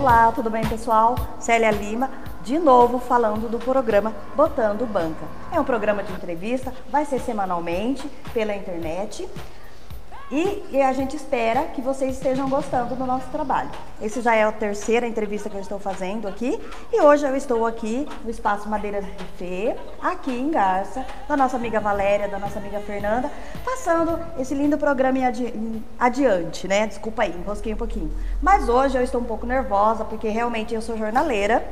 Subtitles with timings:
[0.00, 1.16] Olá, tudo bem pessoal?
[1.40, 2.08] Célia Lima,
[2.44, 5.26] de novo falando do programa Botando Banca.
[5.52, 9.28] É um programa de entrevista, vai ser semanalmente pela internet
[10.30, 13.70] e, e, a gente espera que vocês estejam gostando do nosso trabalho.
[14.00, 16.60] Esse já é a terceira entrevista que eu estou fazendo aqui.
[16.92, 21.80] E hoje eu estou aqui no Espaço Madeiras Buffet, aqui em Garça, da nossa amiga
[21.80, 23.30] Valéria, da nossa amiga Fernanda,
[23.64, 26.86] passando esse lindo programa adi adiante, né?
[26.86, 28.12] Desculpa aí, enrosquei um pouquinho.
[28.42, 31.66] Mas hoje eu estou um pouco nervosa, porque realmente eu sou jornaleira.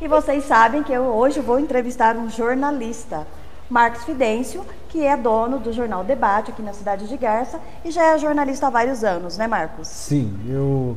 [0.00, 3.26] E vocês sabem que eu hoje vou entrevistar um jornalista
[3.70, 8.14] Marcos Fidêncio, que é dono do jornal Debate aqui na cidade de Garça e já
[8.14, 9.86] é jornalista há vários anos, né, Marcos?
[9.86, 10.96] Sim, eu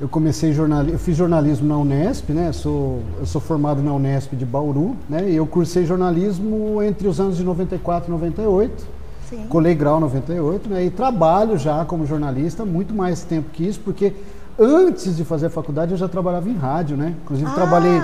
[0.00, 2.52] eu comecei jornalismo, eu fiz jornalismo na Unesp, né?
[2.52, 5.28] Sou, eu sou formado na Unesp de Bauru, né?
[5.28, 8.86] E eu cursei jornalismo entre os anos de 94 e 98.
[9.28, 9.44] Sim.
[9.46, 10.84] Colei grau 98, né?
[10.86, 14.14] E trabalho já como jornalista muito mais tempo que isso, porque
[14.60, 17.14] antes de fazer a faculdade eu já trabalhava em rádio, né?
[17.24, 17.54] Inclusive ah.
[17.54, 18.02] trabalhei.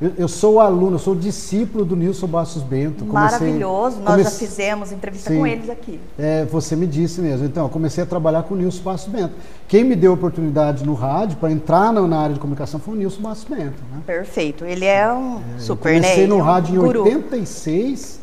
[0.00, 3.04] Eu, eu, sou aluno, eu sou discípulo do Nilson Bastos Bento.
[3.04, 4.24] Comecei, Maravilhoso, nós comece...
[4.24, 6.00] já fizemos entrevista Sim, com eles aqui.
[6.18, 7.46] É, você me disse mesmo.
[7.46, 9.34] Então, eu comecei a trabalhar com o Nilson Bastos Bento.
[9.68, 12.94] Quem me deu a oportunidade no rádio para entrar na, na, área de comunicação foi
[12.94, 13.80] o Nilson Bastos Bento.
[13.92, 14.02] Né?
[14.04, 16.34] Perfeito, ele é um é, super, eu comecei né?
[16.34, 18.21] no é rádio em 86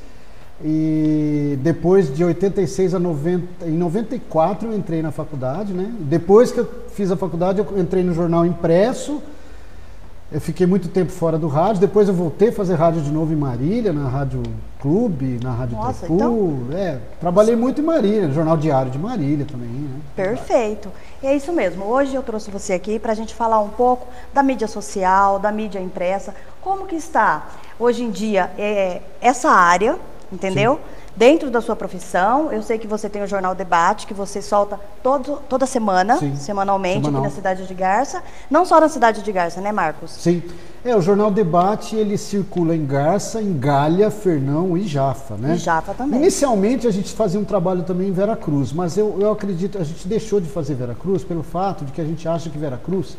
[0.63, 5.89] e depois de 86 a 90, em 94 eu entrei na faculdade, né?
[5.99, 9.21] Depois que eu fiz a faculdade, eu entrei no jornal impresso.
[10.31, 11.81] Eu fiquei muito tempo fora do rádio.
[11.81, 14.43] Depois eu voltei a fazer rádio de novo em Marília, na Rádio
[14.79, 16.67] Clube, na Rádio Nossa, Então...
[16.71, 19.69] É, trabalhei muito em Marília, no Jornal Diário de Marília também.
[19.69, 19.99] Né?
[20.16, 20.91] Perfeito.
[21.23, 21.85] E é isso mesmo.
[21.85, 25.51] Hoje eu trouxe você aqui para a gente falar um pouco da mídia social, da
[25.51, 26.35] mídia impressa.
[26.61, 27.47] Como que está
[27.79, 29.97] hoje em dia é, essa área
[30.31, 30.75] entendeu?
[30.75, 30.99] Sim.
[31.16, 34.80] Dentro da sua profissão, eu sei que você tem o Jornal Debate, que você solta
[35.03, 36.35] todo, toda semana, Sim.
[36.35, 37.22] semanalmente, Semanal.
[37.22, 38.23] aqui na cidade de Garça.
[38.50, 40.11] Não só na cidade de Garça, né, Marcos?
[40.11, 40.41] Sim.
[40.83, 45.56] É, o Jornal Debate, ele circula em Garça, em Galha, Fernão e Jafa, né?
[45.56, 46.19] E Jafa também.
[46.22, 50.07] Inicialmente, a gente fazia um trabalho também em Veracruz, mas eu, eu acredito, a gente
[50.07, 53.17] deixou de fazer Veracruz pelo fato de que a gente acha que Veracruz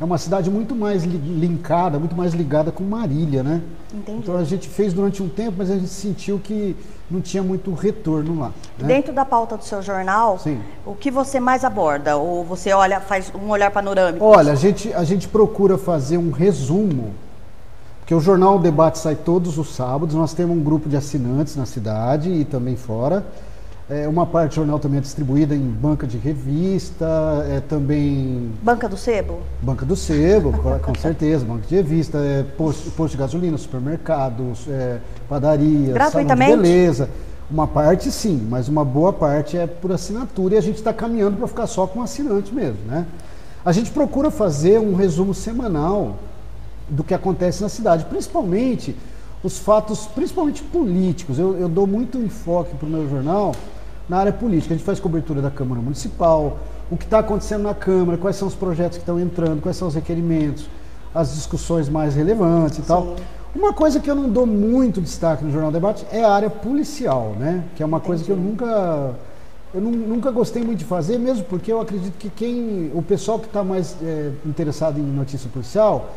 [0.00, 3.60] é uma cidade muito mais linkada, muito mais ligada com Marília, né?
[3.92, 4.18] Entendi.
[4.18, 6.76] Então a gente fez durante um tempo, mas a gente sentiu que
[7.10, 8.52] não tinha muito retorno lá.
[8.78, 8.86] Né?
[8.86, 10.60] Dentro da pauta do seu jornal, Sim.
[10.86, 12.16] o que você mais aborda?
[12.16, 14.24] Ou você olha, faz um olhar panorâmico?
[14.24, 17.12] Olha, a gente, a gente procura fazer um resumo,
[17.98, 21.56] porque o jornal o Debate sai todos os sábados, nós temos um grupo de assinantes
[21.56, 23.26] na cidade e também fora.
[23.90, 27.06] É, uma parte do jornal também é distribuída em banca de revista,
[27.48, 28.52] é também.
[28.62, 29.40] Banca do Sebo?
[29.62, 31.46] Banca do Sebo, com certeza.
[31.46, 36.56] Banca de revista, é, posto, posto de gasolina, supermercados, é, padarias, Gratuitamente?
[36.56, 37.08] beleza.
[37.50, 41.38] Uma parte sim, mas uma boa parte é por assinatura e a gente está caminhando
[41.38, 42.80] para ficar só com assinante mesmo.
[42.86, 43.06] Né?
[43.64, 46.16] A gente procura fazer um resumo semanal
[46.90, 48.94] do que acontece na cidade, principalmente
[49.42, 51.38] os fatos, principalmente políticos.
[51.38, 53.54] Eu, eu dou muito enfoque para o meu jornal
[54.08, 54.74] na área política.
[54.74, 56.58] A gente faz cobertura da Câmara Municipal,
[56.90, 59.88] o que está acontecendo na Câmara, quais são os projetos que estão entrando, quais são
[59.88, 60.68] os requerimentos,
[61.14, 62.88] as discussões mais relevantes e Sim.
[62.88, 63.16] tal.
[63.54, 67.34] Uma coisa que eu não dou muito destaque no Jornal Debate é a área policial,
[67.38, 67.64] né?
[67.74, 68.06] Que é uma Entendi.
[68.06, 69.14] coisa que eu nunca
[69.74, 73.38] eu não, nunca gostei muito de fazer, mesmo porque eu acredito que quem o pessoal
[73.38, 76.10] que está mais é, interessado em notícia policial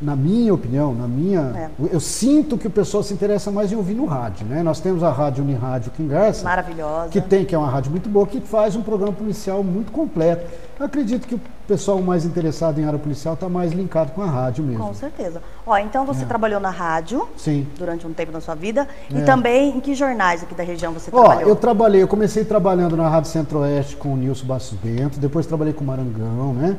[0.00, 1.86] na minha opinião, na minha, é.
[1.90, 4.62] eu sinto que o pessoal se interessa mais em ouvir no rádio, né?
[4.62, 8.06] Nós temos a rádio Unirádio em Garça, maravilhosa, que tem que é uma rádio muito
[8.08, 10.46] boa, que faz um programa policial muito completo.
[10.78, 14.26] Eu acredito que o pessoal mais interessado em área policial está mais linkado com a
[14.26, 14.84] rádio mesmo.
[14.84, 15.42] Com certeza.
[15.66, 16.26] Ó, então você é.
[16.26, 17.66] trabalhou na rádio Sim.
[17.78, 19.24] durante um tempo da sua vida e é.
[19.24, 21.48] também em que jornais aqui da região você Ó, trabalhou?
[21.48, 25.72] Eu trabalhei, eu comecei trabalhando na Rádio Centro-Oeste com o Nilson Bastos Bento, depois trabalhei
[25.72, 26.76] com o Marangão, né?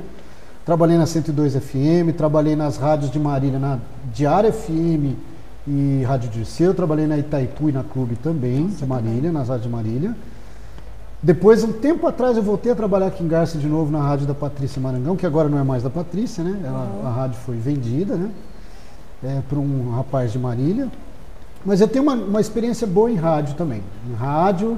[0.67, 3.79] Trabalhei na 102 FM, trabalhei nas rádios de Marília, na
[4.13, 5.15] Diária FM
[5.65, 9.65] e Rádio Dirceu, trabalhei na Itaipu e na Clube também, Nossa, de Marília, nas rádios
[9.65, 10.13] de Marília.
[11.23, 14.27] Depois, um tempo atrás, eu voltei a trabalhar aqui em Garça de novo na rádio
[14.27, 16.59] da Patrícia Marangão, que agora não é mais da Patrícia, né?
[16.61, 17.07] Ela, uhum.
[17.07, 18.29] A rádio foi vendida, né?
[19.23, 20.89] É, para um rapaz de Marília.
[21.65, 23.81] Mas eu tenho uma, uma experiência boa em rádio também.
[24.05, 24.77] Em rádio,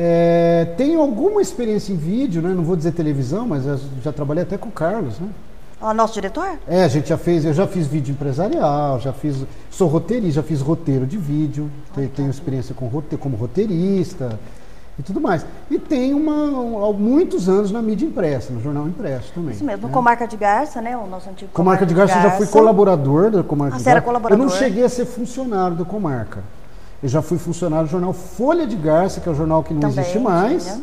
[0.00, 2.50] é, tenho alguma experiência em vídeo, né?
[2.50, 3.64] não vou dizer televisão, mas
[4.00, 5.18] já trabalhei até com o Carlos.
[5.18, 5.28] Né?
[5.80, 6.56] O nosso diretor?
[6.68, 10.42] É, a gente já fez, eu já fiz vídeo empresarial, já fiz, sou roteirista, já
[10.44, 14.38] fiz roteiro de vídeo, tenho, tenho experiência com roteiro, como roteirista
[14.96, 15.44] e tudo mais.
[15.68, 19.52] E tenho uma, muitos anos na mídia impressa, no jornal impresso também.
[19.52, 19.92] Isso mesmo, né?
[19.92, 20.96] Comarca de Garça, né?
[20.96, 23.74] O nosso antigo Comarca, Comarca de Garça, de Garça, eu já fui colaborador da Comarca
[23.74, 23.90] ah, de Garça.
[23.90, 24.46] Era colaborador?
[24.46, 26.42] Eu não cheguei a ser funcionário da Comarca.
[27.02, 29.80] Eu já fui funcionário do jornal Folha de Garça, que é o jornal que não
[29.82, 30.80] Também, existe mais.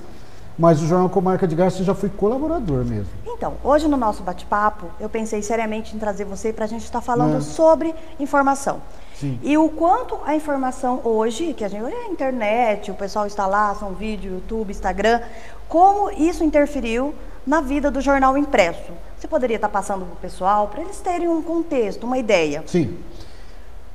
[0.57, 3.09] Mas o Jornal Comarca de Garça eu já fui colaborador mesmo.
[3.27, 7.01] Então, hoje no nosso bate-papo, eu pensei seriamente em trazer você para a gente estar
[7.01, 7.41] falando É.
[7.41, 8.77] sobre informação.
[9.19, 9.37] Sim.
[9.43, 13.45] E o quanto a informação hoje, que a gente olha a internet, o pessoal está
[13.45, 15.19] lá, são vídeo, YouTube, Instagram,
[15.67, 17.13] como isso interferiu
[17.45, 18.93] na vida do jornal impresso.
[19.19, 22.63] Você poderia estar passando para o pessoal, para eles terem um contexto, uma ideia.
[22.65, 22.97] Sim.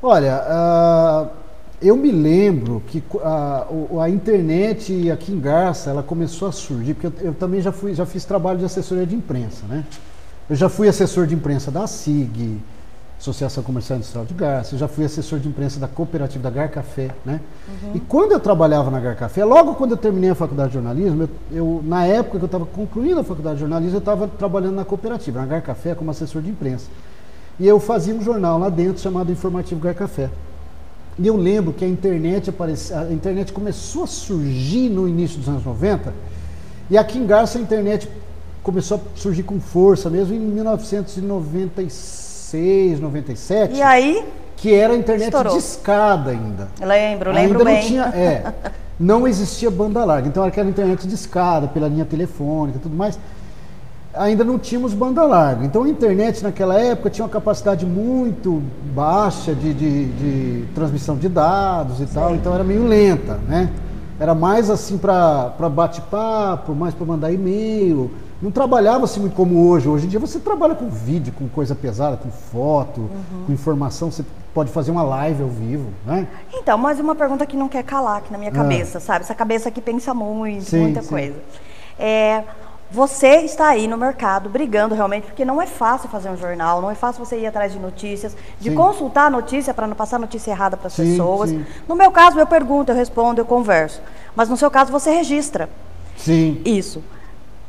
[0.02, 1.26] Olha, ah,
[1.82, 6.94] eu me lembro que a, o- a internet aqui em Garça, ela começou a surgir,
[6.94, 9.84] porque eu, eu também já, fui, já fiz trabalho de assessoria de imprensa, né?
[10.48, 12.58] Eu já fui assessor de imprensa da SIG,
[13.18, 16.70] Associação Comercial Industrial de Garça, eu já fui assessor de imprensa da cooperativa da Gar
[16.70, 17.40] Café, né?
[17.94, 21.22] E quando eu trabalhava na Gar Café, logo quando eu terminei a faculdade de jornalismo,
[21.22, 24.74] eu, eu- na época que eu estava concluindo a faculdade de jornalismo, eu estava trabalhando
[24.74, 26.88] na cooperativa, na Gar Café, como assessor de imprensa.
[27.58, 30.30] E eu fazia um jornal lá dentro chamado Informativo Gar Café.
[31.18, 35.48] E eu lembro que a internet aparece, a internet começou a surgir no início dos
[35.48, 36.14] anos 90,
[36.88, 38.08] e aqui em Garça a internet
[38.62, 44.24] começou a surgir com força mesmo em 1996, 97, E aí,
[44.56, 45.52] que era a internet Estourou.
[45.52, 46.68] de escada ainda.
[46.80, 47.74] lembro, lembro ainda bem.
[47.74, 48.52] não tinha, é,
[48.98, 52.96] não existia banda larga, então era aquela internet de escada, pela linha telefônica e tudo
[52.96, 53.18] mais.
[54.12, 55.64] Ainda não tínhamos banda larga.
[55.64, 58.60] Então a internet naquela época tinha uma capacidade muito
[58.92, 63.70] baixa de, de- de transmissão de dados e tal, então era meio lenta, né?
[64.18, 68.10] Era mais assim para bate-papo, mais para mandar e-mail.
[68.42, 69.88] Não trabalhava assim muito como hoje.
[69.88, 73.44] Hoje em dia você trabalha com vídeo, com coisa pesada, com foto, Uhum.
[73.46, 74.10] com informação.
[74.10, 76.26] Você pode fazer uma live ao vivo, né?
[76.52, 78.54] Então, mas uma pergunta que não quer calar aqui na minha Ah.
[78.54, 79.20] cabeça, sabe?
[79.24, 81.08] Essa cabeça que pensa muito, Sim, muita sim.
[81.08, 81.36] coisa.
[81.98, 82.42] É,
[82.90, 86.90] você está aí no mercado brigando realmente, porque não é fácil fazer um jornal, não
[86.90, 88.74] é fácil você ir atrás de notícias, de Sim.
[88.74, 91.50] consultar a notícia para não passar notícia errada para as pessoas.
[91.50, 91.64] sim.
[91.86, 94.02] No meu caso, eu pergunto, eu respondo, eu converso.
[94.34, 95.68] Mas no seu caso, você registra
[96.16, 96.60] Sim.
[96.64, 97.02] isso.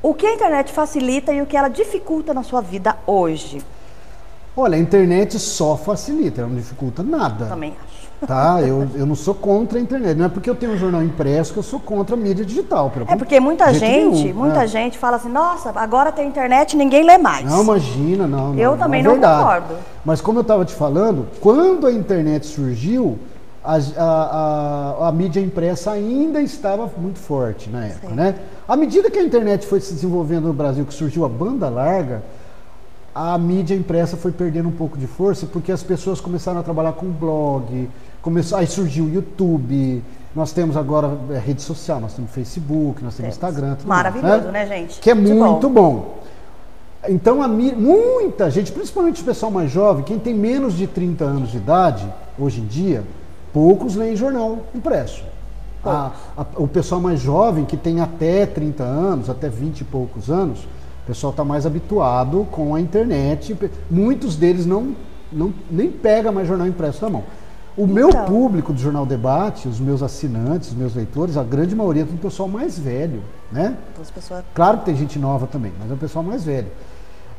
[0.02, 3.62] O que a internet facilita e o que ela dificulta na sua vida hoje?
[4.58, 7.46] Olha, a internet só facilita, ela não dificulta nada.
[7.46, 8.01] Também acho.
[8.26, 8.62] Tá?
[8.62, 10.16] Eu, eu não sou contra a internet.
[10.18, 12.92] Não é porque eu tenho um jornal impresso que eu sou contra a mídia digital.
[13.08, 14.68] É porque muita gente, nenhum, muita né?
[14.68, 17.44] gente fala assim, nossa, agora tem internet e ninguém lê mais.
[17.46, 18.54] Não, imagina, não.
[18.56, 19.74] Eu não, também é não concordo.
[20.06, 23.18] Mas como eu estava te falando, quando a internet surgiu,
[23.64, 28.14] a, a- a- a mídia impressa ainda estava muito forte na época, Sim.
[28.16, 28.36] né?
[28.68, 32.22] À medida que a internet foi se desenvolvendo no Brasil, que surgiu a banda larga,
[33.14, 36.94] a mídia impressa foi perdendo um pouco de força porque as pessoas começaram a trabalhar
[36.94, 37.90] com blog,
[38.22, 40.04] começou, aí surgiu o YouTube,
[40.36, 43.52] nós temos agora é, rede social, nós temos Facebook, nós temos Temos.
[43.56, 45.00] Instagram, tudo Maravilhoso, né, gente?
[45.00, 45.94] Que é De muito bom.
[45.94, 46.20] bom.
[47.10, 51.50] Então, a muita gente, principalmente o pessoal mais jovem, quem tem menos de 30 anos
[51.50, 52.08] de idade,
[52.38, 53.04] hoje em dia,
[53.52, 55.24] poucos leem jornal impresso.
[55.84, 60.30] A- a- o pessoal mais jovem, que tem até 30 anos, até 20 e poucos
[60.30, 63.58] anos, o pessoal está mais habituado com a internet.
[63.90, 64.96] Muitos deles não,
[65.34, 67.24] não nem pega mais jornal impresso na mão.
[67.78, 68.26] O meu Então.
[68.26, 72.18] público do Jornal Debate, os meus assinantes, os meus leitores, a grande maioria é do
[72.18, 73.78] pessoal mais velho, né?
[74.00, 76.68] As pessoas Claro que tem gente nova também, mas é o pessoal mais velho.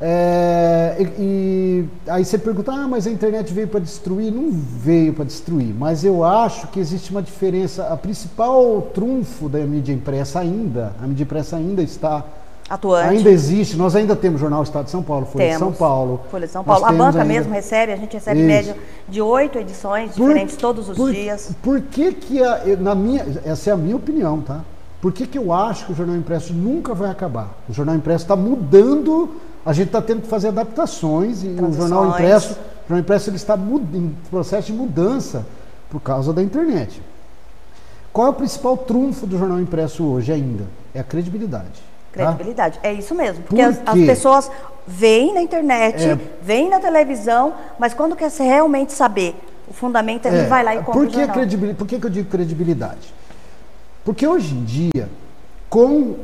[0.05, 4.33] É, e, e aí você pergunta, ah, mas a internet veio para destruir?
[4.33, 7.87] Não veio para destruir, mas eu acho que existe uma diferença.
[7.87, 12.25] A principal trunfo da mídia impressa ainda, a mídia impressa ainda está,
[12.69, 13.19] atuantes.
[13.19, 13.77] ainda existe.
[13.77, 15.79] Nós ainda temos Jornal Estado de São Paulo, Folha de São Temos.
[15.79, 16.21] Paulo.
[16.31, 16.85] Folha de São Paulo.
[16.85, 18.47] A temos banca ainda- mesmo recebe, a gente recebe Isso.
[18.47, 18.77] média
[19.09, 21.51] de oito edições Por- diferentes todos os por- dias.
[21.63, 24.61] Por que que, a- na minha, essa é a minha opinião, tá?
[25.01, 27.49] Por que que eu acho que o jornal impresso nunca vai acabar?
[27.69, 29.31] O jornal impresso está mudando,
[29.67, 33.37] a gente está tendo que fazer adaptações e o jornal impresso, o jornal impresso ele
[33.37, 35.45] está em processo de mudança
[35.91, 37.03] por causa da internet.
[38.13, 40.65] Qual é o principal trunfo do jornal impresso hoje ainda?
[40.95, 41.83] É a credibilidade.
[42.13, 42.79] Credibilidade.
[42.83, 43.43] É isso mesmo.
[43.45, 44.51] Porque Por as, as pessoas
[44.87, 46.19] veem na internet, É.
[46.43, 49.35] veem na televisão, mas quando quer realmente saber
[49.69, 52.11] o fundamento, ele É, vai lá e compra por que, credibilidade, por que, que eu
[52.11, 53.15] digo credibilidade?
[54.05, 55.09] Porque hoje em dia,
[55.71, 56.17] com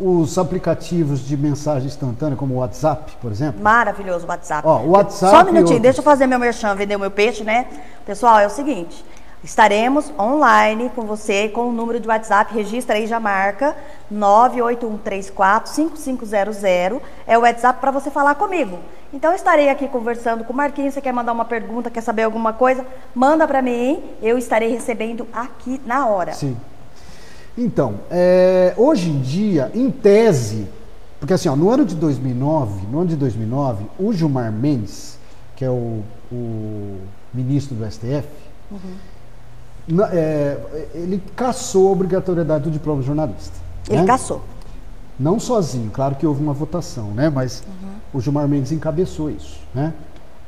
[0.00, 4.66] os aplicativos de mensagem instantânea, como o WhatsApp, por exemplo, Maravilhoso o WhatsApp.
[4.66, 7.42] Ó, o WhatsApp Só um minutinho, deixa eu fazer meu merchan, vender o meu peixe,
[7.42, 7.66] né?
[8.06, 9.04] Pessoal, é o seguinte.
[9.42, 13.76] Estaremos online com você com o número de WhatsApp, registra aí, já marca
[14.12, 17.00] 981345500.
[17.24, 18.80] É o WhatsApp para você falar comigo.
[19.12, 22.24] Então eu estarei aqui conversando com o Marquinhos, você quer mandar uma pergunta, quer saber
[22.24, 26.32] alguma coisa, manda para mim, eu estarei recebendo aqui na hora.
[26.32, 26.56] Sim.
[27.56, 30.66] Então, é, hoje em dia, em tese,
[31.18, 35.18] porque assim, ó, no ano de 2009, no ano de 2009, o Gilmar Mendes,
[35.56, 36.98] que é o, o
[37.32, 38.28] ministro do STF,
[39.88, 40.58] na- é,
[40.94, 43.56] ele cassou a obrigatoriedade do diploma de jornalista.
[43.88, 44.06] Ele né?
[44.06, 44.42] caçou.
[45.18, 47.28] Não sozinho, claro que houve uma votação, né?
[47.28, 47.88] Mas Uhum.
[48.14, 49.92] o Gilmar Mendes encabeçou isso, né?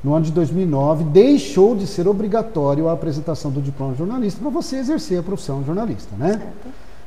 [0.02, 4.50] No ano de 2009, deixou de ser obrigatório a apresentação do diploma de jornalista para
[4.50, 6.40] você exercer a profissão de jornalista, né?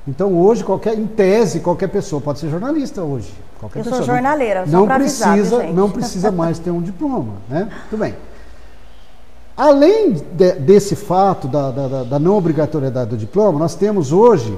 [0.07, 3.33] Então hoje qualquer, em tese, qualquer pessoa pode ser jornalista hoje.
[3.59, 4.07] Qualquer Eu sou pessoa.
[4.07, 5.73] Não- jornaleira, só não pra avisar, precisa, gente?
[5.73, 7.69] não precisa mais ter um diploma, né?
[7.89, 8.13] Tudo bem.
[9.55, 14.57] Além de- desse fato da, da- da- não obrigatoriedade do diploma, nós temos hoje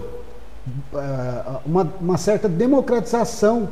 [0.94, 3.68] eh, uma, uma certa democratização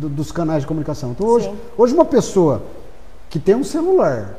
[0.00, 1.12] do- dos canais de comunicação.
[1.12, 1.56] Então hoje, Sim.
[1.78, 2.62] hoje uma pessoa
[3.30, 4.34] que tem um celular,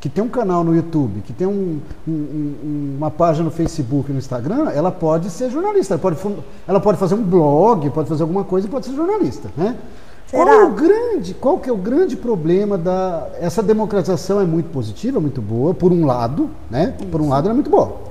[0.00, 4.10] que tem um canal no YouTube, que tem um- um- um- uma página no Facebook
[4.10, 5.94] e no Instagram, ela pode ser jornalista.
[5.94, 6.16] Ela pode,
[6.66, 9.76] ela pode fazer um blog, pode fazer alguma coisa e pode ser jornalista, né?
[10.28, 10.44] Será?
[10.44, 14.70] Qual é o grande, qual que é o grande problema da essa democratização é muito
[14.70, 16.94] positiva, muito boa, por um lado, né?
[17.10, 18.08] Por um lado ela é muito boa.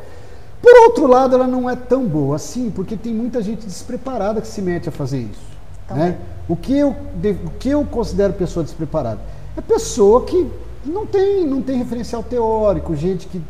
[0.61, 4.47] Por outro lado, ela não é tão boa assim, porque tem muita gente despreparada que
[4.47, 5.57] se mete a fazer isso.
[5.87, 6.09] Também.
[6.09, 6.17] Né?
[6.49, 9.19] O, que eu, o que eu considero pessoa despreparada?
[9.55, 10.49] É pessoa que
[10.85, 13.41] não tem, não tem referencial teórico, gente que.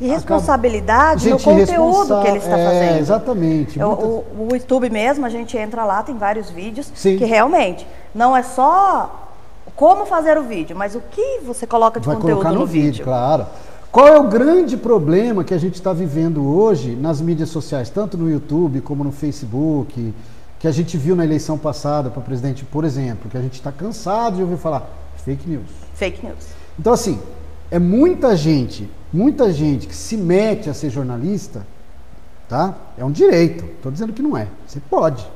[0.00, 2.98] E responsabilidade no gente conteúdo que ele está é, fazendo.
[3.00, 3.78] Exatamente.
[3.78, 7.18] Muitas- o- o YouTube mesmo, a gente entra lá, tem vários vídeos Sim.
[7.18, 9.24] que realmente não é só
[9.74, 12.66] como fazer o vídeo, mas o que você coloca de Vai conteúdo colocar no, no,
[12.66, 13.04] vídeo, vídeo.
[13.04, 13.46] claro.
[13.90, 18.16] Qual é o grande problema que a gente está vivendo hoje nas mídias sociais, tanto
[18.18, 20.12] no YouTube como no Facebook,
[20.58, 23.72] que a gente viu na eleição passada para presidente, por exemplo, que a gente está
[23.72, 24.88] cansado de ouvir falar
[25.24, 25.70] fake news.
[25.94, 26.46] Fake news.
[26.78, 27.18] Então, assim,
[27.70, 31.66] é muita gente, muita gente que se mete a ser jornalista,
[32.48, 32.74] tá?
[32.96, 33.64] É um direito.
[33.64, 34.48] Estou dizendo que não é.
[34.66, 35.26] Você pode.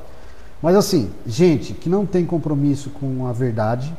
[0.61, 3.93] Mas, assim, gente que não tem compromisso com a verdade,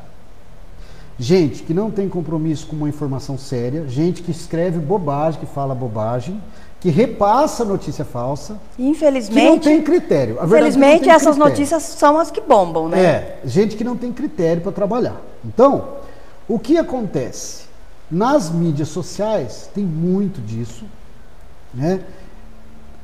[1.19, 5.75] gente que não tem compromisso com uma informação séria, gente que escreve bobagem, que fala
[5.75, 6.41] bobagem,
[6.79, 10.37] que repassa notícia falsa, E, que não Infelizmente, tem critério.
[10.39, 11.49] A é infelizmente essas critério.
[11.49, 13.01] notícias são as que bombam, né?
[13.01, 15.21] É, gente que não tem critério para trabalhar.
[15.45, 15.89] Então,
[16.47, 17.63] o que acontece?
[18.12, 20.86] Nas mídias sociais tem muito disso,
[21.74, 22.01] né?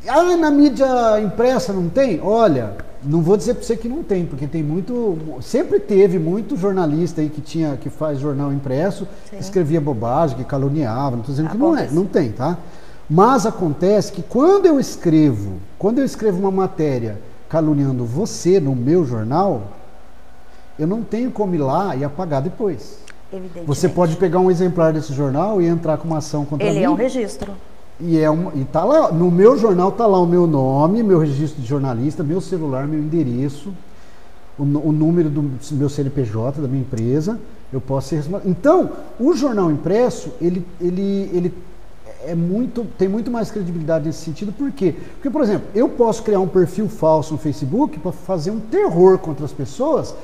[0.07, 2.21] Ah, na mídia impressa não tem?
[2.21, 6.55] Olha, não vou dizer para você que não tem, porque tem muito, sempre teve muito
[6.55, 9.37] jornalista aí que tinha, que faz jornal impresso, Sim.
[9.37, 11.95] que escrevia bobagem, que caluniava, não estou dizendo que não é, Acontece.
[11.95, 12.57] não tem, tá?
[13.09, 19.03] Mas acontece que quando eu escrevo, quando eu escrevo uma matéria caluniando você no meu
[19.05, 19.63] jornal,
[20.77, 22.99] eu não tenho como ir lá e apagar depois.
[23.31, 23.67] Evidentemente.
[23.67, 26.85] Você pode pegar um exemplar desse jornal e entrar com uma ação contra Ele mim.
[26.85, 27.51] é um registro.
[27.99, 31.19] E, é uma, e tá lá, no meu jornal tá lá o meu nome, meu
[31.19, 33.73] registro de jornalista, meu celular, meu endereço,
[34.57, 35.43] o, o número do
[35.73, 37.39] meu CNPJ, da minha empresa,
[37.71, 38.23] eu posso ser.
[38.45, 41.53] Então, o jornal impresso, ele, ele, ele
[42.23, 44.95] é muito, tem muito mais credibilidade nesse sentido, por quê?
[45.15, 49.17] Porque, por exemplo, eu posso criar um perfil falso no Facebook para fazer um terror
[49.17, 50.15] contra as pessoas,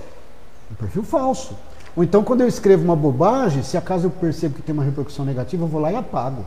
[0.71, 1.55] um perfil falso.
[1.95, 5.23] Ou então, quando eu escrevo uma bobagem, se acaso eu percebo que tem uma repercussão
[5.23, 6.45] negativa, eu vou lá e apago.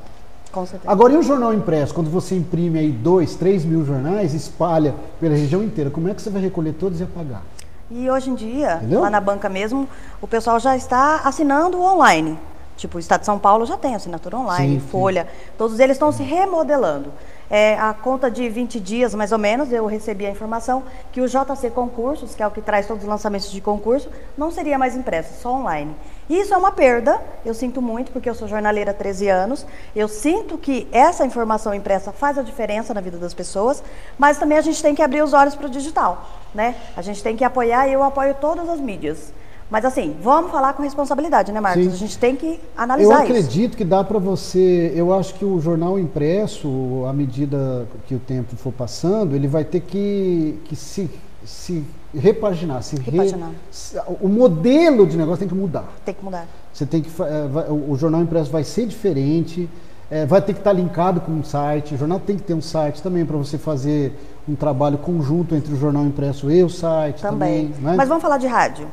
[0.52, 0.90] Com certeza.
[0.90, 1.94] Agora, e o jornal impresso?
[1.94, 6.20] Quando você imprime aí dois, três mil jornais, espalha pela região inteira, como é que
[6.22, 7.42] você vai recolher todos e apagar?
[7.90, 9.00] E hoje em dia, Entendeu?
[9.00, 9.88] lá na banca mesmo,
[10.20, 12.38] o pessoal já está assinando online.
[12.78, 14.88] Tipo, o Estado de São Paulo já tem assinatura online, Sim, sim.
[14.88, 15.26] Folha,
[15.58, 17.12] todos eles estão se remodelando.
[17.50, 21.26] É, a conta de 20 dias, mais ou menos, eu recebi a informação que o
[21.26, 24.94] JC Concursos, que é o que traz todos os lançamentos de concurso, não seria mais
[24.94, 25.96] impresso, só online.
[26.28, 29.66] E Isso é uma perda, eu sinto muito, porque eu sou jornaleira há 13 anos,
[29.96, 33.82] eu sinto que essa informação impressa faz a diferença na vida das pessoas,
[34.16, 36.76] mas também a gente tem que abrir os olhos para o digital, né?
[36.96, 39.32] A gente tem que apoiar e eu apoio todas as mídias.
[39.70, 41.84] Mas assim, vamos falar com responsabilidade, né, Marcos?
[41.84, 41.90] Sim.
[41.92, 43.22] A gente tem que Eu analisar isso.
[43.22, 44.92] acredito que dá para você.
[44.96, 49.64] Eu acho que o jornal impresso, à medida que o tempo for passando, ele vai
[49.64, 51.10] ter que, que se,
[51.44, 51.84] se
[52.14, 52.82] repaginar.
[52.82, 53.50] Se re- Repaginar.
[53.70, 55.84] se- o modelo de negócio tem que mudar.
[56.04, 56.46] Tem que mudar.
[56.72, 59.68] Você tem que, eh, vai- o jornal impresso vai ser diferente,
[60.10, 61.94] eh, vai ter que estar linkado com um site.
[61.94, 65.74] O jornal tem que ter um site também para você fazer um trabalho conjunto entre
[65.74, 67.68] o jornal impresso e o site Também.
[67.68, 67.82] também.
[67.84, 67.94] né?
[67.98, 68.86] Mas vamos falar de rádio.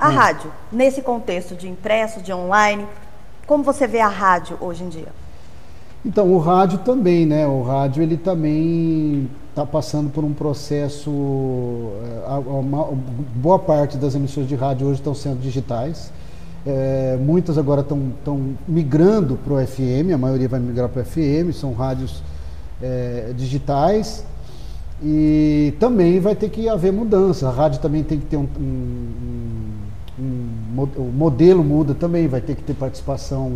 [0.00, 0.14] A Hum.
[0.14, 2.86] rádio, nesse contexto de impresso, de online,
[3.46, 5.08] como você vê a rádio hoje em dia?
[6.04, 7.46] Então, o rádio também, né?
[7.46, 11.10] O rádio ele também está passando por um processo.
[11.10, 12.88] eh, a- a- uma-
[13.34, 16.10] boa parte das emissões de rádio hoje estão sendo digitais.
[16.66, 21.52] Eh, muitas agora estão migrando para o FM, a maioria vai migrar para o FM,
[21.52, 22.22] são rádios
[22.82, 24.24] eh, digitais.
[25.02, 27.48] E também vai ter que haver mudança.
[27.48, 29.69] A rádio também tem que ter um, um-
[30.20, 33.54] um- o modelo muda também, vai ter que ter participação.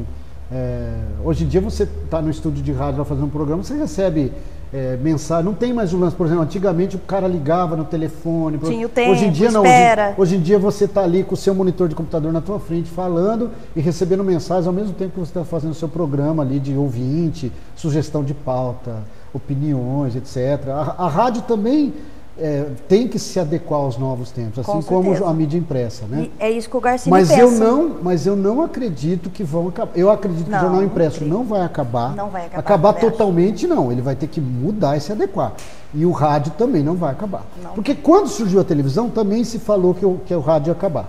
[0.52, 0.92] é,
[1.24, 4.30] hoje em dia você está no estúdio de rádio lá fazendo um programa, você recebe
[4.72, 5.44] é, mensagem.
[5.44, 8.58] Não tem mais o lance, por exemplo, antigamente o cara ligava no telefone.
[8.58, 9.64] Tinha o tempo, hoje em dia não.
[9.64, 10.08] espera.
[10.10, 12.58] Hoje, hoje em dia você está ali com o seu monitor de computador na tua
[12.58, 16.42] frente falando e recebendo mensagens ao mesmo tempo que você está fazendo o seu programa
[16.42, 18.96] ali de ouvinte, sugestão de pauta,
[19.32, 20.68] opiniões, etc.
[20.68, 21.92] A, a rádio também
[22.36, 25.30] é, tem que se adequar aos novos tempos, assim Com como certeza.
[25.30, 26.28] a mídia impressa, né?
[26.40, 27.40] E é isso que o Garcia Mas pensa.
[27.40, 29.92] eu não, mas eu não acredito que vão acabar.
[29.96, 31.32] Eu acredito que Não, o jornal não impresso creio.
[31.32, 32.14] não vai acabar.
[32.16, 33.00] Não vai acabar, acho.
[33.00, 33.92] totalmente não.
[33.92, 35.52] Ele vai ter que mudar e se adequar.
[35.94, 37.44] E o rádio também não vai acabar.
[37.62, 37.72] Não.
[37.72, 41.08] Porque quando surgiu a televisão também se falou que o, que o rádio ia acabar,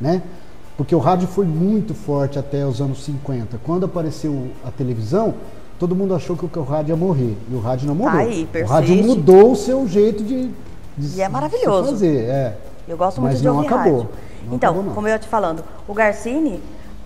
[0.00, 0.20] né?
[0.76, 3.58] Porque o rádio foi muito forte até os anos 50.
[3.64, 5.32] Quando apareceu a televisão,
[5.78, 7.36] todo mundo achou que o, rádio ia morrer.
[7.50, 8.12] E o rádio não morreu.
[8.12, 10.50] Tá aí, o rádio mudou o seu jeito de,
[10.96, 11.90] de E é maravilhoso.
[11.90, 12.24] fazer.
[12.24, 12.56] É.
[12.88, 13.98] Eu gosto muito Mas de não ouvir acabou.
[13.98, 14.08] rádio.
[14.46, 16.62] Não então, acabou, como eu ia te falando, o Garcini,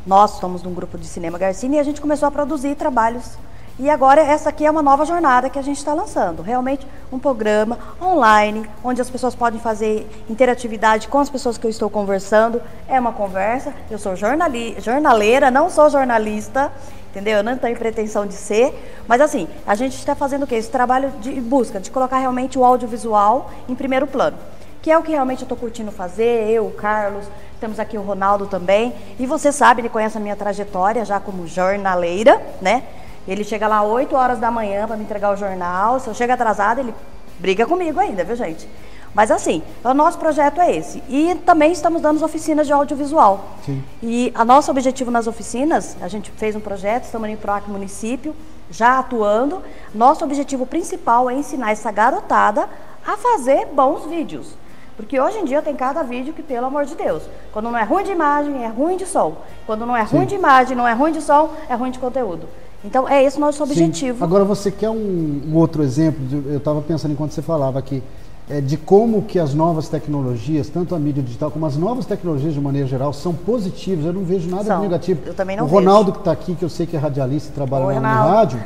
[0.07, 3.39] nós somos num grupo de cinema Garcini e a gente começou a produzir trabalhos.
[3.79, 6.43] E agora essa aqui é uma nova jornada que a gente está lançando.
[6.43, 11.71] Realmente um programa online, onde as pessoas podem fazer interatividade com as pessoas que eu
[11.71, 12.61] estou conversando.
[12.87, 13.73] É uma conversa.
[13.91, 16.71] Eu sou jornali jornaleira, não sou jornalista,
[17.11, 17.39] entendeu?
[17.39, 19.03] Eu não tenho pretensão de ser.
[19.07, 20.55] Mas assim, a gente está fazendo o quê?
[20.55, 24.39] Esse trabalho de busca, de colocar realmente o audiovisual em primeiro plano
[24.83, 27.27] que é o que realmente eu estou curtindo fazer, eu, o Carlos,
[27.61, 31.47] temos aqui o Ronaldo também, e você sabe, ele conhece a minha trajetória já como
[31.47, 32.85] jornaleira, né?
[33.29, 36.33] Ele chega lá 8 horas da manhã para me entregar o jornal, se eu chego
[36.33, 36.95] atrasado, ele
[37.39, 38.67] briga comigo ainda, viu gente?
[39.15, 41.03] Mas assim, o nosso projeto é esse.
[41.09, 43.45] E também estamos dando oficinas de audiovisual.
[43.67, 43.83] Sim.
[44.03, 48.35] E a nosso objetivo nas oficinas, a gente fez um projeto, estamos no PROAC município,
[48.71, 49.63] já atuando.
[49.95, 52.69] Nosso objetivo principal é ensinar essa garotada
[53.07, 54.55] a fazer bons vídeos.
[54.97, 57.83] Porque hoje em dia tem cada vídeo que, pelo amor de Deus, quando não é
[57.83, 59.35] ruim de imagem, é ruim de som.
[59.67, 62.47] Quando não é ruim de imagem, não é ruim de som, é ruim de conteúdo.
[62.85, 63.65] Então, é esse o nosso Sim.
[63.65, 64.23] objetivo.
[64.23, 66.25] Agora você quer um, um outro exemplo?
[66.27, 68.03] de- eu estava pensando enquanto você falava aqui
[68.51, 72.53] é, de como que as novas tecnologias, tanto a mídia digital como as novas tecnologias
[72.53, 74.05] de maneira geral, são positivas.
[74.05, 74.77] Eu não vejo nada São.
[74.79, 75.21] de negativo.
[75.25, 77.55] Eu também não o Ronaldo que está aqui, que eu sei que é radialista e
[77.55, 78.61] trabalha Oi, na, rádio,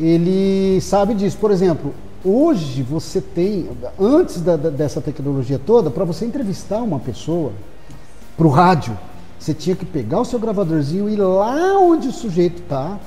[0.00, 1.36] ele sabe disso.
[1.38, 3.68] Por exemplo, hoje você tem,
[4.00, 7.52] antes da- da- dessa tecnologia toda, para você entrevistar uma pessoa
[8.36, 8.96] para o rádio,
[9.38, 12.98] você tinha que pegar o seu gravadorzinho e ir lá onde o sujeito está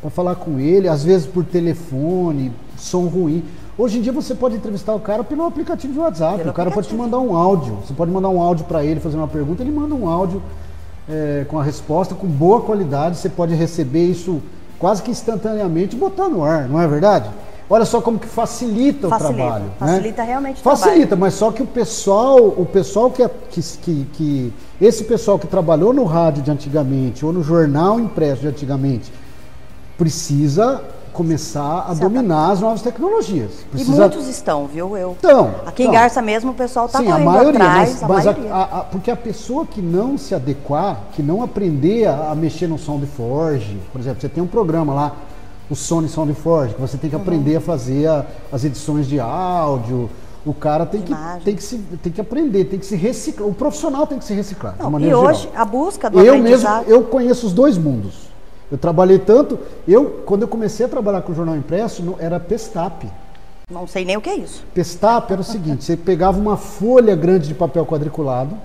[0.00, 3.44] para falar com ele, às vezes por telefone, som ruim.
[3.78, 6.38] Hoje em dia você pode entrevistar o cara pelo aplicativo de WhatsApp.
[6.38, 7.18] Pelo o cara pode te aplicativo.
[7.20, 7.78] mandar um áudio.
[7.86, 10.42] Você pode mandar um áudio para ele fazer uma pergunta, ele manda um áudio
[11.08, 13.16] é, com a resposta com boa qualidade.
[13.16, 14.42] Você pode receber isso
[14.78, 17.30] quase que instantaneamente e botar no ar, não é verdade?
[17.70, 19.64] Olha só como que facilita, Facilita, o trabalho.
[19.64, 19.70] né?
[19.78, 21.20] facilita realmente o Facilita, trabalho.
[21.20, 25.94] mas só que o pessoal, o pessoal é- que, que, que- esse pessoal que trabalhou
[25.94, 29.10] no rádio de antigamente ou no jornal impresso de antigamente
[29.96, 30.82] precisa
[31.12, 33.50] começar a Se dominar as novas tecnologias.
[33.60, 33.92] E Precisa...
[34.02, 34.96] muitos estão, viu?
[34.96, 36.00] Eu, Então, aqui em então.
[36.00, 38.00] Garça mesmo, o pessoal está correndo maioria, atrás.
[38.00, 38.54] mas, mas a- maioria.
[38.54, 42.66] a- a- porque a pessoa que não se adequar, que não aprender a, a mexer
[42.66, 45.12] no SoundForge, por exemplo, você tem um programa lá,
[45.70, 47.22] o Sony SoundForge, que você tem que Uhum.
[47.22, 48.08] aprender a fazer
[48.50, 50.10] as edições de áudio.
[50.44, 51.42] O cara tem que, Imagem.
[51.44, 53.48] tem, que se, tem que aprender, tem que se reciclar.
[53.48, 54.74] O profissional tem que se reciclar.
[54.74, 55.62] de Não, e maneira hoje, geral.
[55.62, 56.84] a busca do Eu mesmo, aprendizado...
[56.88, 58.31] eu conheço os dois mundos.
[58.72, 63.06] Eu trabalhei tanto, eu quando eu comecei a trabalhar com jornal impresso, não- era Pestap.
[63.70, 64.64] Não sei nem o que é isso.
[64.74, 68.56] Pestap era o seguinte, você pegava uma folha grande de papel quadriculado,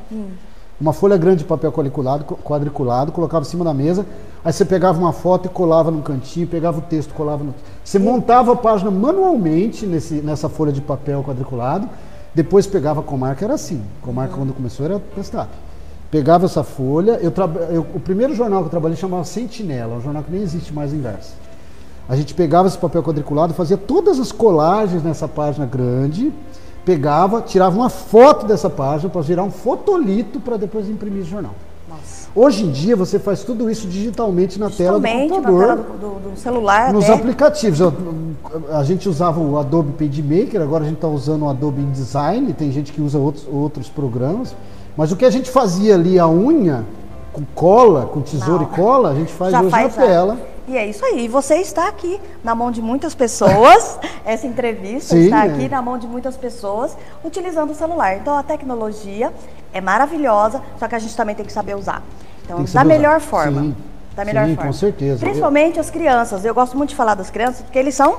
[0.80, 4.06] uma folha grande de papel quadriculado, quadriculado, colocava em cima da mesa,
[4.46, 7.54] aí você pegava uma foto e colava num cantinho, pegava o texto, colava no...
[7.84, 11.90] Você montava a página manualmente nesse, nessa folha de papel quadriculado,
[12.34, 15.50] depois pegava a comarca, era assim, comarca quando começou era Pestap.
[16.10, 17.34] Pegava essa folha, eu,
[17.70, 20.94] eu- o primeiro jornal que eu trabalhei chamava Sentinela, um jornal que nem existe mais
[20.94, 21.34] em Garça.
[22.08, 26.32] A gente pegava esse papel quadriculado, fazia todas as colagens nessa página grande,
[26.86, 31.52] pegava, tirava uma foto dessa página para virar um fotolito para depois imprimir esse jornal.
[31.90, 32.30] Nossa.
[32.34, 35.76] Hoje em dia você faz tudo isso digitalmente na tela do Somente na computador, tela
[35.76, 37.14] do, do- do celular nos até.
[37.16, 37.82] aplicativos.
[37.82, 37.94] Eu-
[38.72, 42.72] a gente usava o Adobe PageMaker, agora a gente está usando o Adobe InDesign, tem
[42.72, 44.56] gente que usa outros, outros programas.
[44.98, 46.84] Mas o que a gente fazia ali, a unha,
[47.32, 48.72] com cola, com tesoura Não.
[48.72, 50.38] e cola, a gente faz Já hoje faz na tela.
[50.68, 51.26] E é isso aí.
[51.26, 54.00] E você está aqui na mão de muitas pessoas.
[54.26, 55.50] Essa entrevista Sim, está é.
[55.52, 58.18] aqui na mão de muitas pessoas utilizando o celular.
[58.18, 59.32] Então a tecnologia
[59.72, 62.02] é maravilhosa, só que a gente também tem que saber usar.
[62.44, 63.28] Então, da melhor usar.
[63.28, 63.62] forma.
[63.62, 63.76] Sim.
[64.16, 64.72] Da melhor Sim, forma.
[64.72, 65.20] com certeza.
[65.20, 66.44] Principalmente as crianças.
[66.44, 68.18] Eu gosto muito de falar das crianças, porque eles são,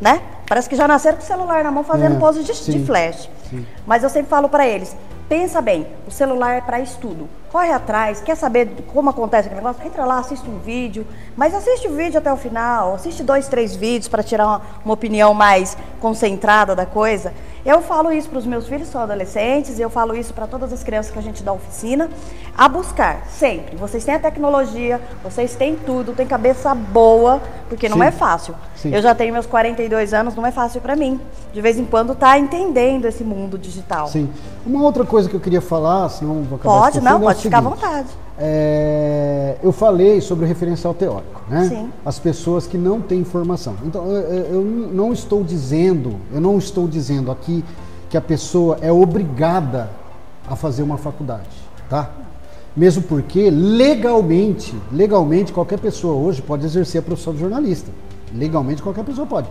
[0.00, 0.22] né?
[0.48, 3.28] Parece que já nasceram com o celular na mão fazendo É, pose de, de flash.
[3.50, 3.66] sim.
[3.84, 4.96] Mas eu sempre falo para eles,
[5.30, 7.28] Pensa bem, o celular é para estudo.
[7.52, 9.86] Corre atrás, quer saber como acontece aquele negócio?
[9.86, 13.76] Entra lá, assiste um vídeo, mas assiste o vídeo até o final, assiste dois, três
[13.76, 17.32] vídeos para tirar uma, uma opinião mais concentrada da coisa.
[17.64, 20.72] Eu falo isso para os meus filhos, são adolescentes, e eu falo isso para todas
[20.72, 22.08] as crianças que a gente dá oficina,
[22.56, 23.76] a buscar, sempre.
[23.76, 28.04] Vocês têm a tecnologia, vocês têm tudo, têm cabeça boa, porque não Sim.
[28.04, 28.54] é fácil.
[28.74, 28.94] Sim.
[28.94, 31.20] Eu já tenho meus 42 anos, não é fácil para mim.
[31.52, 34.08] De vez em quando tá entendendo esse mundo digital.
[34.08, 34.30] Sim.
[34.64, 37.58] Uma outra coisa que eu queria falar, senão vou acabar Pode, não, é pode ficar
[37.58, 38.08] à vontade.
[38.42, 41.68] É, eu falei sobre o referencial teórico, né?
[41.68, 41.90] Sim.
[42.04, 43.74] As pessoas que não têm informação.
[43.84, 44.20] Então, eu,
[44.54, 47.62] eu- não estou dizendo, eu não estou dizendo aqui
[48.08, 49.90] que a pessoa é obrigada
[50.48, 51.48] a fazer uma faculdade,
[51.88, 52.10] tá?
[52.74, 57.90] Mesmo porque legalmente, legalmente qualquer pessoa hoje pode exercer a profissão de jornalista.
[58.34, 59.48] Legalmente qualquer pessoa pode.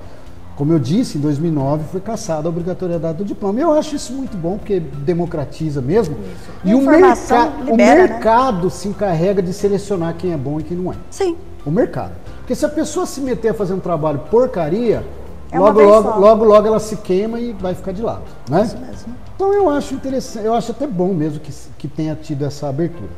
[0.59, 3.57] Como eu disse, em 2009 foi cassada a obrigatoriedade do diploma.
[3.61, 6.17] Eu acho isso muito bom porque democratiza mesmo.
[6.65, 8.07] E o, merca- o libera, né?
[8.09, 10.97] mercado se encarrega de selecionar quem é bom e quem não é.
[11.09, 11.37] Sim.
[11.65, 12.11] O mercado.
[12.39, 15.01] Porque se a pessoa se meter a fazer um trabalho porcaria,
[15.49, 18.23] É logo, logo, logo, logo ela se queima e vai ficar de lado.
[18.49, 18.63] Né?
[18.63, 19.15] Isso mesmo.
[19.37, 23.09] Então eu acho interessante, eu acho até bom mesmo que, que tenha tido essa abertura.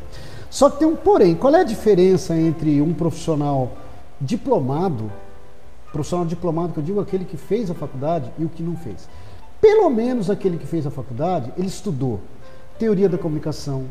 [0.47, 3.71] Só que tem um porém, qual é a diferença entre um profissional
[4.21, 5.12] diplomado,
[5.91, 9.08] profissional diplomado que eu digo aquele que fez a faculdade e o que não fez?
[9.60, 12.19] Pelo menos aquele que fez a faculdade, ele estudou
[12.80, 13.86] teoria da comunicação,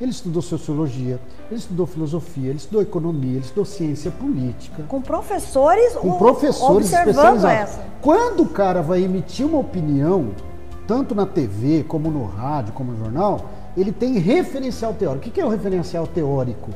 [0.00, 1.18] ele estudou sociologia,
[1.50, 7.08] ele estudou filosofia, ele estudou economia, ele estudou ciência política, Com professores, com professores observando
[7.08, 7.44] especializados.
[7.44, 7.84] essa.
[8.02, 10.32] Quando o cara vai emitir uma opinião,
[10.86, 15.28] tanto na TV, como no rádio, como no jornal, ele tem referencial teórico.
[15.28, 16.70] O que é o referencial teórico?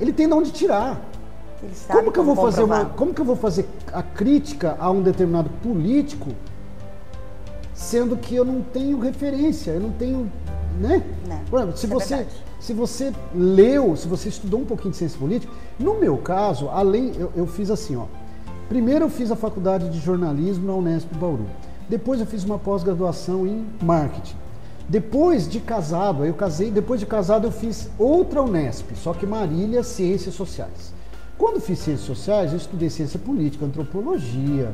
[0.00, 1.00] Ele tem de onde tirar.
[1.66, 4.76] Ele sabe Como que eu vou fazer uma, como que eu vou fazer a crítica
[4.78, 6.30] a um determinado político,
[7.74, 10.30] sendo que eu não tenho referência, eu não tenho,
[10.80, 11.02] né?
[11.26, 12.26] Né, Por exemplo, se é você,
[12.60, 17.12] se você leu, se você estudou um pouquinho de ciência política, no meu caso, além,
[17.18, 18.04] eu, eu fiz assim, ó.
[18.68, 21.46] Primeiro eu fiz a faculdade de jornalismo na Unesp Bauru.
[21.88, 24.36] Depois eu fiz uma pós-graduação em marketing.
[24.88, 29.82] Depois de casado, eu casei, depois de casado eu fiz outra Unesp, só que Marília
[29.82, 30.95] Ciências Sociais.
[31.38, 34.72] Quando fiz Ciências Sociais, eu estudei ciência política, antropologia,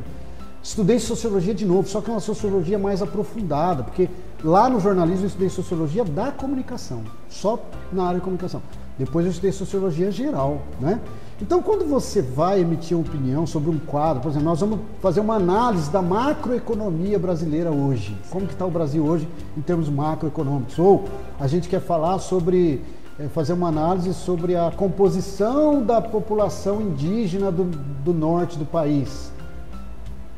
[0.62, 4.09] estudei sociologia de novo, só que é uma sociologia mais aprofundada, porque
[4.44, 7.59] lá no jornalismo eu estudei sociologia da comunicação, só
[7.92, 8.62] na área de comunicação.
[8.98, 11.01] Depois eu estudei sociologia geral, né?
[11.40, 15.18] Então, quando você vai emitir uma opinião sobre um quadro, por exemplo, nós vamos fazer
[15.18, 18.16] uma análise da macroeconomia brasileira hoje.
[18.31, 20.79] Como que está o Brasil hoje em termos macroeconômicos?
[20.79, 21.05] Ou
[21.40, 22.81] a gente quer falar sobre,
[23.18, 29.31] eh, fazer uma análise sobre a composição da população indígena do, do norte do país.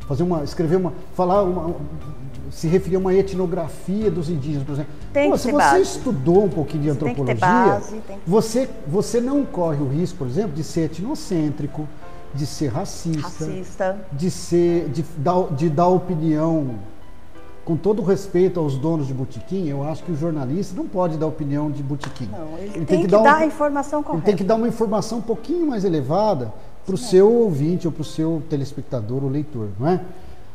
[0.08, 1.74] Fazer uma, escrever uma, falar uma,
[2.50, 4.92] se referir a uma etnografia dos indígenas, por exemplo.
[5.12, 5.82] Tem Pô, se você base.
[5.82, 10.26] estudou um pouquinho de Você antropologia, base, que- você, você não corre o risco, por
[10.26, 11.88] exemplo, de ser etnocêntrico,
[12.34, 13.96] de ser racista, Racista.
[14.12, 16.74] de ser de dar, de dar opinião
[17.64, 21.26] com todo respeito aos donos de botequim, eu acho que o jornalista não pode dar
[21.26, 22.28] opinião de botequim.
[22.30, 24.26] Não, ele, tem, que, dar, um- a informação ele correta.
[24.26, 26.52] tem que dar uma informação um pouquinho mais elevada
[26.84, 30.00] para o seu ouvinte ou para o seu telespectador ou leitor, não é?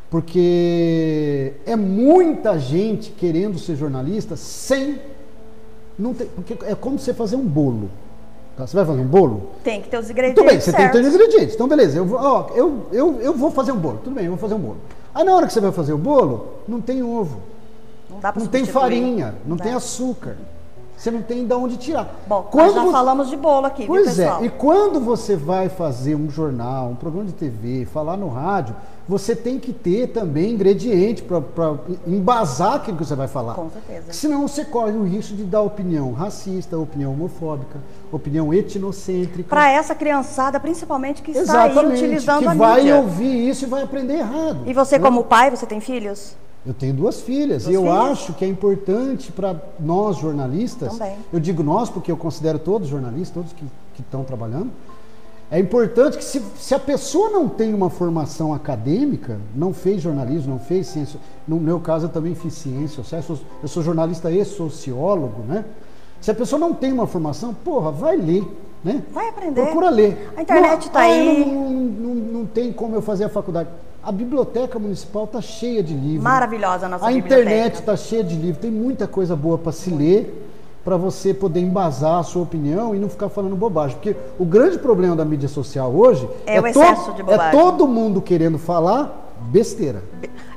[0.08, 4.98] Porque é muita gente querendo ser jornalista sem.
[5.98, 7.88] Não tem, porque é como você fazer um bolo.
[8.56, 8.66] tá?
[8.66, 9.50] Você vai fazer um bolo?
[9.62, 11.54] Tem que ter os ingredientes Tudo bem, você tem que ter os ingredientes.
[11.54, 14.00] Então, beleza, eu, vou- ó, eu, eu, eu vou fazer um bolo.
[14.02, 14.78] Tudo bem, eu vou fazer um bolo.
[15.14, 17.40] Aí, na hora que você vai fazer o bolo, não tem ovo,
[18.08, 19.64] Não dá não tem farinha, não dá.
[19.64, 20.36] tem açúcar.
[20.96, 22.06] Você não tem de onde tirar.
[22.26, 24.42] Bom, Quando nós já falamos de bolo aqui, Pois viu, pessoal?
[24.42, 28.76] é, e quando você vai fazer um jornal, um programa de TV, falar no rádio,
[29.10, 31.42] você tem que ter também ingrediente para
[32.06, 33.54] embasar aquilo que você vai falar.
[33.54, 34.12] Com certeza.
[34.12, 37.80] Senão você corre o risco de dar opinião racista, opinião homofóbica,
[38.12, 39.48] opinião etnocêntrica.
[39.48, 42.96] Para essa criançada, principalmente, que está aí utilizando que a vai mídia.
[42.98, 44.60] ouvir isso e vai aprender errado.
[44.64, 45.04] E você, né?
[45.04, 46.36] como pai, você tem filhos?
[46.64, 47.98] Eu tenho duas filhas Duas e eu filhas?
[48.12, 51.16] acho que é importante para nós jornalistas, Também.
[51.32, 53.64] eu digo nós porque eu considero todos jornalistas, todos que
[53.98, 54.70] estão trabalhando,
[55.50, 60.52] é importante que se, se a pessoa não tem uma formação acadêmica, não fez jornalismo,
[60.52, 64.30] não fez ciência, no meu caso eu também fiz ciência, eu sou, eu sou jornalista
[64.30, 65.64] e sociólogo, né?
[66.20, 68.44] Se a pessoa não tem uma formação, porra, vai ler,
[68.84, 69.02] né?
[69.10, 69.62] Vai aprender.
[69.62, 70.30] Procura ler.
[70.36, 71.44] A internet Não, tá ah, aí.
[71.44, 73.70] Não, não, não, tem como eu fazer a faculdade.
[74.02, 76.22] A biblioteca municipal está cheia de livros.
[76.22, 77.40] Maravilhosa a nossa A biblioteca.
[77.40, 80.39] internet está cheia de livros, tem muita coisa boa para se ler,
[80.84, 83.96] para você poder embasar a sua opinião e não ficar falando bobagem.
[83.96, 87.60] Porque o grande problema da mídia social hoje É o to- excesso de é bobagem.
[87.60, 90.02] todo mundo querendo falar besteira.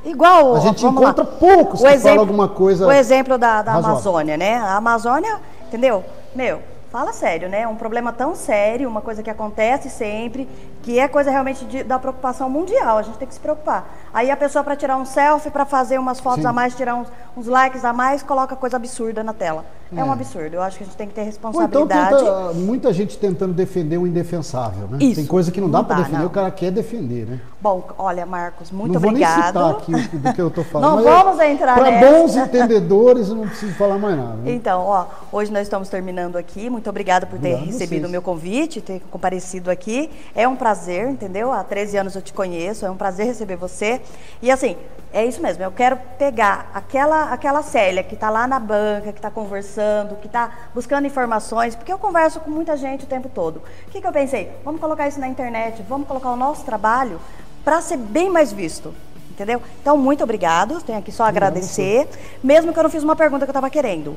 [0.06, 1.10] Igual A gente vamos lá.
[1.12, 3.74] encontra poucos o que exemplo, alguma coisa O exemplo da, da.
[3.74, 4.56] Amazônia, né?
[4.58, 6.04] A Amazônia, entendeu?
[6.36, 6.60] Meu,
[6.92, 7.66] fala sério, né?
[7.68, 10.48] Um problema tão sério, uma coisa que acontece sempre,
[10.84, 13.00] que é coisa realmente de- da preocupação mundial.
[13.00, 13.88] A gente tem que se preocupar.
[14.14, 16.48] Aí a pessoa para tirar um selfie, para fazer umas fotos Sim.
[16.48, 19.66] a mais, tirar uns, uns likes a mais, coloca coisa absurda na tela.
[19.96, 20.00] É.
[20.00, 20.04] É.
[20.04, 20.56] um absurdo.
[20.56, 22.18] Eu acho que a gente tem que ter Ou então responsabilidade.
[22.18, 24.98] tenta, muita gente tentando defender o indefensável, né?
[25.00, 25.16] Isso.
[25.18, 26.26] Tem coisa que não dá Não para defender, não.
[26.26, 27.40] o cara quer defender, né?
[27.62, 29.46] Bom, olha, Marcos, muito não vou nem obrigado.
[29.48, 30.98] citar aqui do que eu tô falando.
[31.04, 32.12] Não é- vamos entrar Para nessa.
[32.12, 34.34] bons entendedores, eu não preciso falar mais nada.
[34.36, 34.52] né?
[34.52, 36.70] Então, ó, hoje nós estamos terminando aqui.
[36.70, 40.10] Muito obrigada por ter Obrigado recebido o meu convite, ter comparecido aqui.
[40.36, 40.73] É um prazer,
[41.10, 41.52] entendeu?
[41.52, 44.02] Há 13 anos eu te conheço, é um prazer receber você.
[44.42, 44.78] E assim,
[45.12, 49.20] é isso mesmo, eu quero pegar aquela, aquela Célia que está lá na banca, que
[49.20, 53.58] está conversando, que está buscando informações, porque eu converso com muita gente o tempo todo.
[53.88, 54.52] O que, que eu pensei?
[54.66, 57.20] Vamos colocar isso na internet, vamos colocar o nosso trabalho
[57.64, 58.94] para ser bem mais visto.
[59.30, 59.62] Entendeu?
[59.82, 60.80] Então, muito obrigado.
[60.84, 62.08] Tenho aqui só agradecer.
[62.44, 64.16] Mesmo que eu não fiz uma pergunta que eu estava querendo.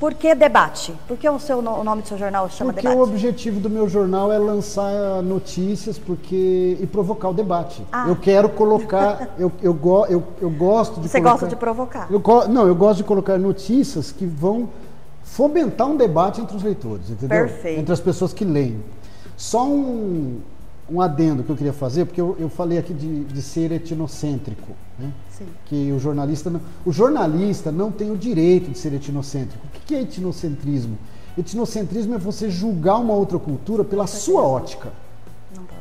[0.00, 0.94] Por que debate?
[1.06, 2.98] Por que o, seu, o nome do seu jornal chama Porque debate?
[2.98, 7.84] o objetivo do meu jornal é lançar notícias porque e provocar o debate.
[7.92, 8.06] Ah.
[8.08, 12.08] Eu quero colocar, eu, eu, go- eu, eu gosto de Você colocar, gosta de provocar.
[12.10, 14.70] Eu não, eu gosto de colocar notícias que vão
[15.22, 17.28] fomentar um debate entre os leitores, entendeu?
[17.46, 17.80] Perfeito.
[17.80, 18.82] Entre as pessoas que leem.
[19.36, 20.38] Só um,
[20.90, 24.72] um adendo que eu queria fazer, porque eu, eu falei aqui de, de ser etnocêntrico,
[24.98, 25.12] né?
[25.30, 25.46] Sim.
[25.66, 29.64] que o jornalista não, o jornalista não tem o direito de ser etnocêntrico.
[29.66, 30.98] O que é etnocentrismo?
[31.38, 34.92] Etnocentrismo é você julgar uma outra cultura pela sua ótica.
[35.56, 35.80] Não pode.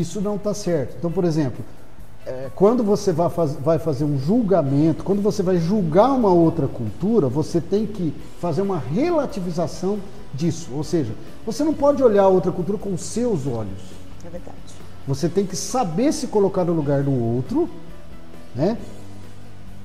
[0.00, 0.96] Isso não está certo.
[0.98, 1.64] Então, por exemplo,
[2.26, 6.68] eh, quando você vai, faz- vai fazer um julgamento, quando você vai julgar uma outra
[6.68, 9.98] cultura, você tem que fazer uma relativização
[10.34, 10.70] disso.
[10.74, 11.12] Ou seja,
[11.44, 13.80] você não pode olhar a outra cultura com seus olhos.
[14.32, 14.56] Verdade.
[15.06, 17.68] Você tem que saber se colocar no lugar do outro,
[18.54, 18.76] né?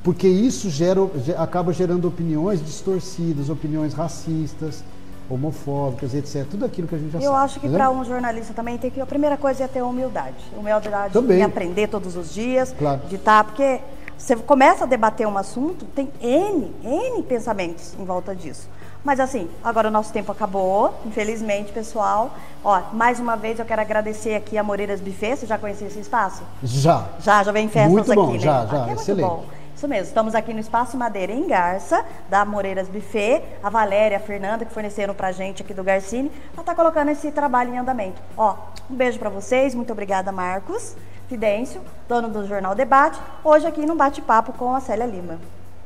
[0.03, 4.83] Porque isso gera, ge- acaba gerando opiniões distorcidas, opiniões racistas,
[5.29, 6.45] homofóbicas, etc.
[6.49, 7.43] Tudo aquilo que a gente já Eu sabe.
[7.45, 7.85] acho que entendeu?
[7.87, 9.01] para um jornalista também tem que.
[9.01, 10.35] A primeira coisa é ter humildade.
[10.57, 11.37] Humildade Também.
[11.37, 13.01] de aprender todos os dias, Claro.
[13.09, 13.43] de estar.
[13.43, 13.81] Porque
[14.17, 18.69] você começa a debater um assunto, tem N, N pensamentos em volta disso.
[19.07, 22.29] Mas assim, agora o nosso tempo acabou, infelizmente, pessoal.
[22.61, 25.37] Ó, mais uma vez eu quero agradecer aqui a Moreiras Buffet.
[25.37, 26.43] Você já conhecia esse espaço?
[26.61, 27.05] Já.
[27.21, 28.39] Já, já vem festas Muito aqui, bom, né?
[28.39, 29.25] já, Aqui já, é muito excelente.
[29.25, 29.45] bom.
[29.73, 33.41] Isso mesmo, estamos aqui no Espaço Madeira em Garça, da Moreiras Buffet.
[33.63, 37.31] A Valéria, a Fernanda, que forneceram pra gente aqui do Garcini, ela tá colocando esse
[37.31, 38.21] trabalho em andamento.
[38.35, 38.55] Ó,
[38.91, 40.97] um beijo pra vocês, muito obrigada, Marcos
[41.29, 45.39] Fidêncio, dono do Jornal Debate, hoje aqui no bate-papo com a Célia Lima.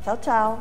[0.04, 0.58] Tchau, tchau.